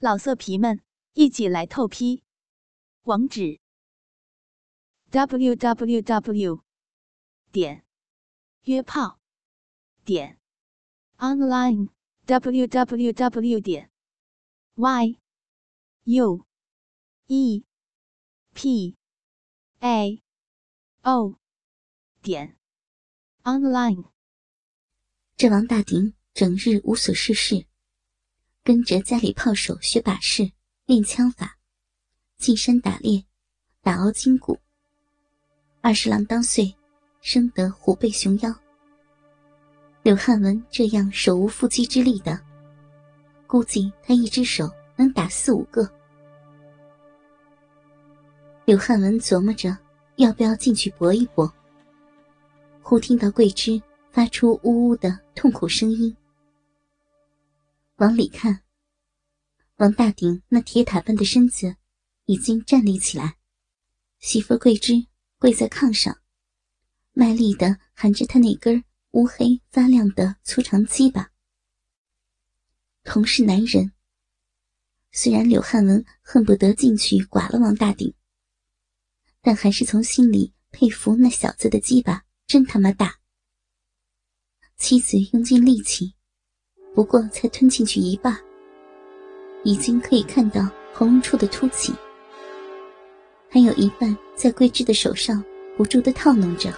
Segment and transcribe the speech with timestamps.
[0.00, 0.80] 老色皮们，
[1.14, 2.22] 一起来透批！
[3.02, 3.58] 网址
[5.10, 6.62] ：w w w
[7.50, 7.84] 点
[8.62, 9.18] 约炮
[10.04, 10.38] 点
[11.16, 11.88] online
[12.26, 13.90] w w w 点
[14.76, 15.18] y
[16.04, 16.46] u
[17.26, 17.64] e
[18.54, 18.96] p
[19.80, 20.22] a
[21.02, 21.40] o
[22.22, 22.56] 点
[23.42, 24.12] online。
[25.36, 27.67] 这王大鼎整日无所事事。
[28.68, 30.52] 跟着家里炮手学把式、
[30.84, 31.56] 练枪法，
[32.36, 33.24] 进山打猎，
[33.80, 34.58] 打熬筋骨。
[35.80, 36.76] 二十郎当岁，
[37.22, 38.54] 生得虎背熊腰。
[40.02, 42.38] 柳汉文这样手无缚鸡之力的，
[43.46, 45.90] 估计他一只手能打四五个。
[48.66, 49.74] 柳汉文琢磨着
[50.16, 51.50] 要不要进去搏一搏，
[52.82, 53.80] 忽听到桂枝
[54.10, 56.14] 发出呜呜的痛苦声音。
[57.96, 58.56] 往里看，
[59.78, 61.76] 王大鼎那铁塔般的身子
[62.24, 63.36] 已经站立起来，
[64.18, 65.06] 媳妇桂枝
[65.38, 66.18] 跪在炕上，
[67.12, 71.30] 卖力的含着他那根乌黑发亮的粗长鸡巴。
[73.04, 73.92] 同是男人，
[75.12, 78.12] 虽然柳汉文恨不得进去剐了王大鼎，
[79.40, 83.20] 但还是从心里佩服那小子的鸡巴真他妈大。
[84.76, 86.14] 妻子用尽力气。
[86.96, 88.36] 不过才吞进去一半，
[89.64, 91.92] 已经可以看到喉咙处的凸起，
[93.50, 95.42] 还有一半在桂枝的手上
[95.76, 96.72] 不住的套弄着。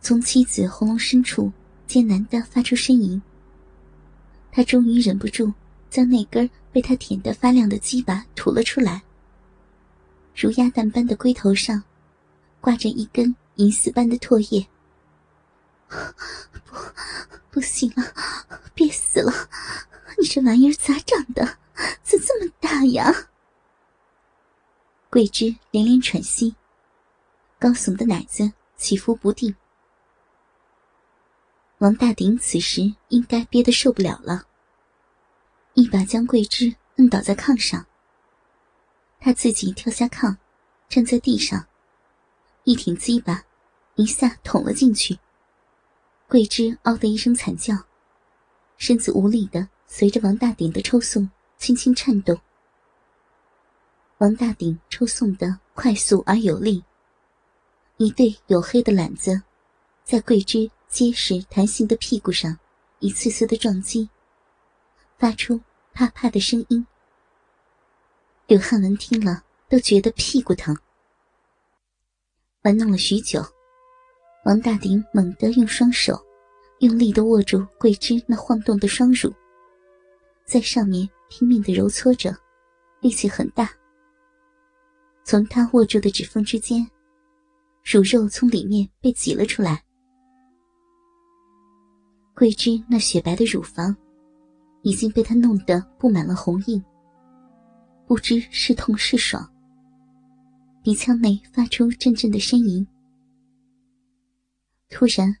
[0.00, 1.52] 从妻子喉咙深处
[1.86, 3.20] 艰难的发出呻吟，
[4.52, 5.52] 他终于忍不住
[5.90, 6.48] 将那根。
[6.72, 9.00] 被他舔得发亮的鸡巴吐了出来，
[10.44, 11.82] 如鸭蛋般的龟头上
[12.60, 14.68] 挂着一根银丝般的唾液。
[16.66, 16.76] 不，
[17.50, 18.12] 不行了，
[18.74, 19.32] 憋死了！
[20.18, 21.42] 你这玩意儿咋长的？
[22.02, 23.30] 咋这么大呀？
[25.08, 26.54] 桂枝连连喘息，
[27.58, 29.56] 高耸的奶子起伏不定。
[31.78, 34.46] 王大鼎此时应该憋得受不了了。
[35.72, 37.86] 一把将桂枝摁倒在炕上，
[39.24, 40.36] 他自己跳下炕，
[40.86, 41.66] 站在地上，
[42.64, 43.42] 一挺鸡巴，
[43.94, 45.18] 一下捅了进去。
[46.28, 47.74] 桂枝嗷的一声惨叫，
[48.76, 52.38] 身子无力的随着王大鼎的抽送轻轻颤动。
[54.18, 56.84] 王大鼎抽送的快速而有力，
[57.96, 59.40] 一对黝黑的懒子，
[60.04, 62.58] 在桂枝结实弹性的屁股上
[62.98, 64.10] 一次次的撞击。
[65.16, 65.58] 发出
[65.94, 66.86] 啪啪的声音，
[68.46, 70.76] 柳汉文听了都觉得屁股疼。
[72.62, 73.42] 玩弄了许久，
[74.44, 76.18] 王大鼎猛地用双手
[76.80, 79.32] 用力的握住桂枝那晃动的双乳，
[80.44, 82.36] 在上面拼命的揉搓着，
[83.00, 83.70] 力气很大。
[85.24, 86.86] 从他握住的指缝之间，
[87.82, 89.82] 乳肉从里面被挤了出来。
[92.34, 93.96] 桂枝那雪白的乳房。
[94.86, 96.84] 已经被他弄得布满了红印，
[98.06, 99.50] 不知是痛是爽。
[100.82, 102.86] 鼻腔内发出阵阵的呻吟。
[104.90, 105.34] 突然，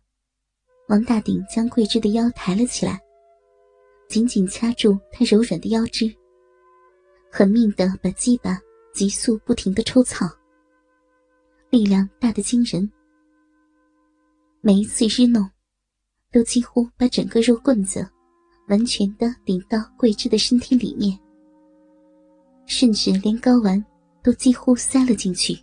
[0.88, 3.00] 王大鼎将桂枝的腰抬了起来，
[4.08, 6.12] 紧紧掐住她柔软的腰肢，
[7.30, 8.58] 狠命的把鸡巴
[8.92, 10.26] 急速不停的抽草，
[11.70, 12.90] 力量大得惊人。
[14.62, 15.48] 每一次日弄，
[16.32, 18.08] 都几乎把整个肉棍子。
[18.68, 21.18] 完全的顶到桂枝的身体里面，
[22.66, 23.84] 甚至连睾丸
[24.22, 25.58] 都几乎塞了进去。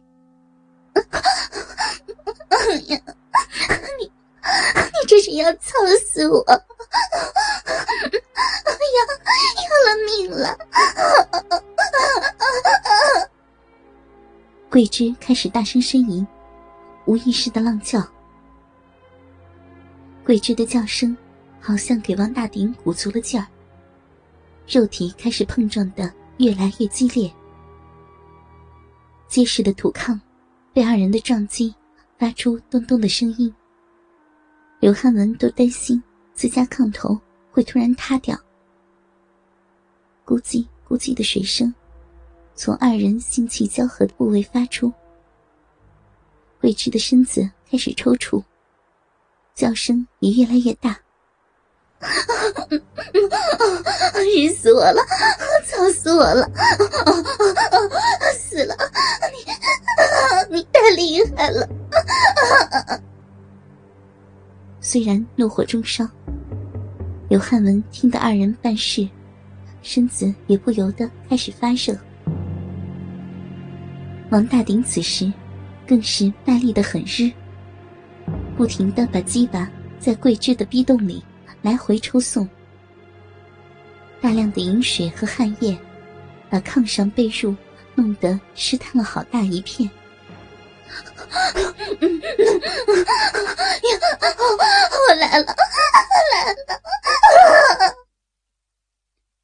[0.93, 2.57] 哎
[2.87, 3.01] 呀，
[3.99, 5.73] 你你这是要操
[6.05, 6.39] 死我！
[6.41, 6.55] 哎
[8.97, 8.99] 呀，
[9.63, 10.57] 要了命了！
[14.69, 16.25] 桂枝开始大声呻吟，
[17.05, 18.05] 无意识的浪叫。
[20.25, 21.15] 桂枝的叫声。
[21.63, 23.45] 好像给王大鼎鼓足了劲儿，
[24.67, 26.11] 肉体开始碰撞的
[26.41, 27.31] 越来越激烈。
[29.27, 30.19] 结实的土炕
[30.73, 31.73] 被二人的撞击
[32.17, 33.53] 发出咚咚的声音。
[34.79, 36.01] 刘汉文都担心
[36.33, 37.17] 自家炕头
[37.51, 38.35] 会突然塌掉。
[40.25, 41.73] 咕叽咕叽的水声
[42.55, 44.91] 从二人性气交合的部位发出。
[46.59, 48.43] 桂枝的身子开始抽搐，
[49.53, 50.99] 叫声也越来越大。
[54.21, 55.01] 日死我了！
[55.65, 56.49] 操死我了！
[58.33, 58.75] 死了！
[60.49, 60.65] 你你
[60.95, 61.67] 厉害了！
[64.79, 66.07] 虽然怒火中烧，
[67.29, 69.07] 刘汉文听得二人办事，
[69.81, 71.95] 身子也不由得开始发热。
[74.31, 75.31] 王大鼎此时
[75.87, 77.31] 更是卖力的很日，
[78.57, 79.69] 不停的把鸡巴
[79.99, 81.23] 在桂枝的逼洞里
[81.61, 82.49] 来回抽送，
[84.19, 85.77] 大量的饮水和汗液
[86.49, 87.55] 把炕上被褥
[87.93, 89.89] 弄得湿塌了好大一片。
[95.07, 95.45] 我来了，
[96.33, 97.95] 来了！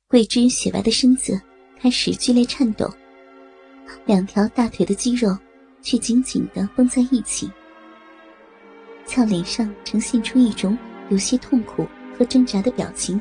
[0.08, 1.40] 桂枝雪白的身子
[1.80, 2.92] 开始剧烈颤抖，
[4.06, 5.38] 两条大腿的肌肉
[5.82, 7.52] 却紧紧的绷在一起，
[9.06, 10.78] 俏脸上呈现出一种
[11.10, 11.88] 有些痛苦
[12.18, 13.20] 和挣扎的表情。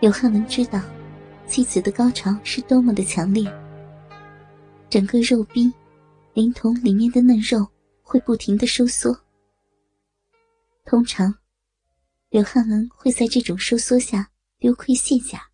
[0.00, 0.80] 刘汉文知道
[1.46, 3.50] 妻子的高潮是多么的强烈，
[4.88, 5.72] 整个肉壁。
[6.32, 7.66] 连同里面的嫩肉
[8.02, 9.20] 会不停的收缩，
[10.84, 11.34] 通常，
[12.28, 15.50] 刘汉文会在这种收缩下溜亏卸甲。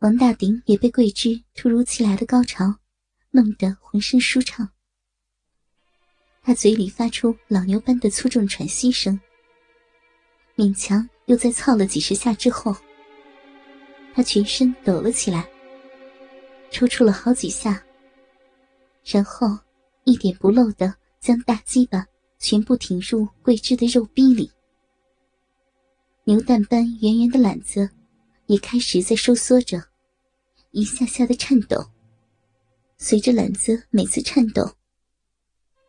[0.00, 2.76] 王大鼎也被桂枝突如其来的高潮
[3.30, 4.68] 弄得浑身舒畅，
[6.42, 9.18] 他嘴里发出老牛般的粗重喘息声，
[10.56, 12.74] 勉强又在操了几十下之后，
[14.14, 15.46] 他全身抖了起来，
[16.70, 17.84] 抽搐了好几下。
[19.04, 19.46] 然后，
[20.04, 22.06] 一点不漏的将大鸡巴
[22.38, 24.50] 全部挺入桂枝的肉壁里，
[26.24, 27.90] 牛蛋般圆圆的懒子
[28.46, 29.82] 也开始在收缩着，
[30.70, 31.84] 一下下的颤抖。
[32.96, 34.74] 随着懒子每次颤抖，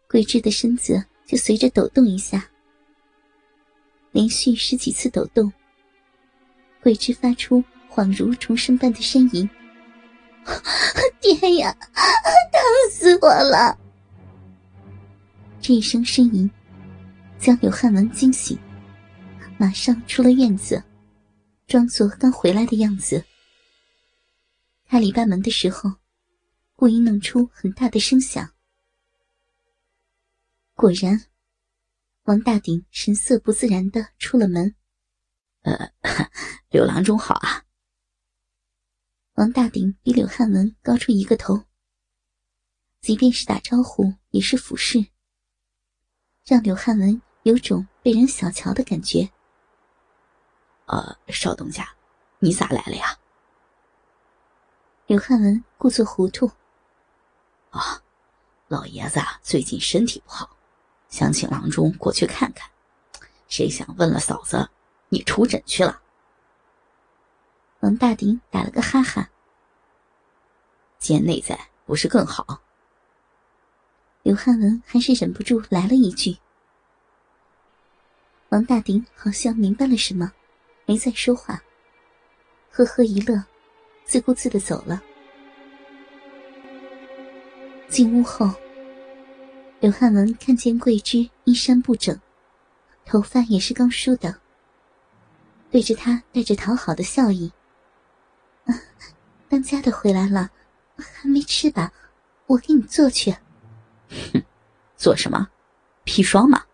[0.09, 2.51] 桂枝的身子就随着抖动一下。
[4.17, 5.53] 连续十几次抖动，
[6.81, 9.47] 桂枝发出恍如重生般的呻吟。
[11.21, 12.59] 爹呀，疼
[12.91, 13.77] 死我了！
[15.61, 16.49] 这一声呻吟
[17.37, 18.57] 将柳汉文惊醒，
[19.55, 20.83] 马上出了院子，
[21.67, 23.23] 装作刚回来的样子。
[24.87, 25.93] 开篱笆门的时候，
[26.75, 28.49] 故意弄出很大的声响。
[30.73, 31.23] 果然，
[32.27, 34.75] 王大鼎神色不自然的出了门。
[35.61, 35.93] 呃，
[36.69, 37.63] 柳郎中好啊。
[39.35, 41.63] 王大鼎比柳汉文高出一个头，
[42.99, 45.07] 即便是打招呼也是俯视，
[46.43, 49.31] 让柳汉文有种被人小瞧的感觉。
[50.87, 51.95] 呃，少东家，
[52.39, 53.17] 你咋来了呀？
[55.05, 56.51] 柳汉文故作糊涂。
[57.69, 58.03] 啊，
[58.67, 60.56] 老爷子最近身体不好，
[61.09, 62.69] 想请郎中过去看看。
[63.47, 64.69] 谁想问了嫂子，
[65.09, 66.01] 你出诊去了。
[67.79, 69.29] 王大鼎打了个哈哈。
[70.99, 72.61] 见内在不是更好？
[74.23, 76.37] 刘汉文还是忍不住来了一句。
[78.49, 80.33] 王大鼎好像明白了什么，
[80.85, 81.61] 没再说话，
[82.71, 83.41] 呵呵一乐，
[84.03, 85.01] 自顾自的走了。
[87.87, 88.51] 进屋后，
[89.79, 92.19] 刘汉文看见桂枝衣衫不整，
[93.05, 94.41] 头发也是刚梳的，
[95.69, 97.51] 对着他带着讨好的笑意。
[99.47, 100.49] 当家的回来了，
[100.97, 101.93] 还没吃吧？
[102.47, 103.31] 我给你做去。
[104.09, 104.43] 哼，
[104.97, 105.47] 做什么？
[106.05, 106.65] 砒霜吗？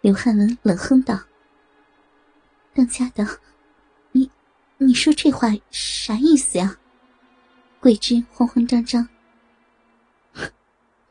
[0.00, 1.24] 刘汉文冷哼道
[2.74, 3.26] ：“当家的，
[4.12, 4.30] 你，
[4.78, 6.78] 你说这话啥意思呀？”
[7.80, 9.08] 桂枝慌慌张张：“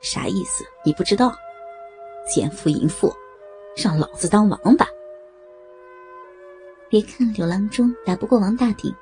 [0.04, 0.64] 啥意思？
[0.86, 1.34] 你不知道？
[2.32, 3.12] 奸夫淫妇，
[3.76, 4.86] 让老子当王八！
[6.90, 8.94] 别看柳郎中打不过王大鼎。”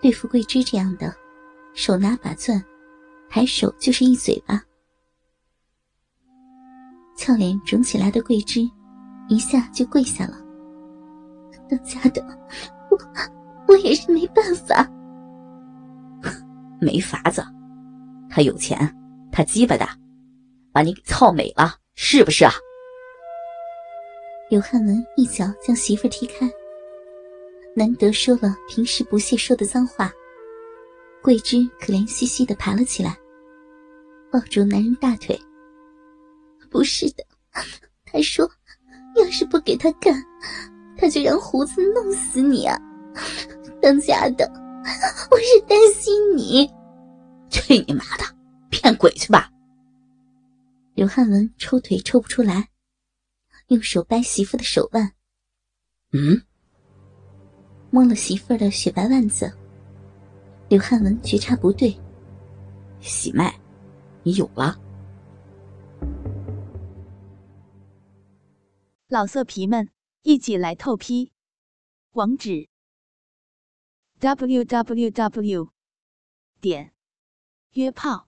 [0.00, 1.12] 对付桂枝这样的，
[1.74, 2.64] 手拿把钻，
[3.28, 4.62] 抬手就是一嘴巴。
[7.16, 8.60] 俏脸肿起来的桂枝，
[9.28, 10.38] 一下就跪下了。
[11.68, 12.24] 当家的，
[12.90, 12.98] 我
[13.66, 14.88] 我也是没办法。
[16.80, 17.44] 没法子，
[18.30, 18.78] 他有钱，
[19.38, 19.96] 他鸡巴大，
[20.72, 22.52] 把你给操美了，是不是啊？
[24.50, 26.50] 刘汉文一脚将媳妇踢开。
[27.76, 30.10] 难得说了平时不屑说的脏话，
[31.22, 33.16] 桂枝可怜兮兮的爬了起来，
[34.32, 35.40] 抱住男人大腿。
[36.68, 37.24] 不是的，
[38.06, 38.44] 他说，
[39.14, 40.20] 要是不给他干，
[40.96, 42.76] 他就让胡子弄死你啊！
[43.80, 44.50] 当家的，
[45.30, 46.68] 我是担心你。
[47.48, 48.24] 去你妈的，
[48.88, 49.52] 骗鬼去吧！
[50.94, 52.70] 刘汉文抽腿抽不出来，
[53.66, 55.12] 用手掰媳妇的手腕。
[56.12, 56.40] 嗯。
[57.90, 59.54] 摸了媳妇儿的雪白腕子，
[60.70, 62.00] 刘汉文觉察不对，
[62.98, 63.54] 喜脉，
[64.22, 64.80] 你有了。
[69.08, 69.90] 老色皮们，
[70.22, 71.30] 一起来透批！
[72.12, 72.66] 网址
[74.18, 75.68] ：w w w
[76.58, 76.94] 点
[77.72, 78.27] 约炮